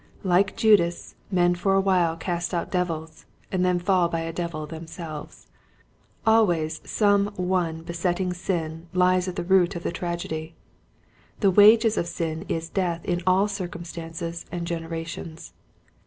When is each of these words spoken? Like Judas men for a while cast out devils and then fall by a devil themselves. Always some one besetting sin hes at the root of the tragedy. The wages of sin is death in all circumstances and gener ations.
Like 0.23 0.57
Judas 0.57 1.13
men 1.29 1.53
for 1.53 1.75
a 1.75 1.79
while 1.79 2.17
cast 2.17 2.55
out 2.55 2.71
devils 2.71 3.25
and 3.51 3.63
then 3.63 3.77
fall 3.77 4.07
by 4.09 4.21
a 4.21 4.33
devil 4.33 4.65
themselves. 4.65 5.45
Always 6.25 6.81
some 6.89 7.27
one 7.35 7.83
besetting 7.83 8.33
sin 8.33 8.87
hes 8.97 9.27
at 9.27 9.35
the 9.35 9.43
root 9.43 9.75
of 9.75 9.83
the 9.83 9.91
tragedy. 9.91 10.55
The 11.41 11.51
wages 11.51 11.99
of 11.99 12.07
sin 12.07 12.45
is 12.47 12.67
death 12.67 13.05
in 13.05 13.21
all 13.27 13.47
circumstances 13.47 14.47
and 14.51 14.65
gener 14.65 14.89
ations. 14.89 15.51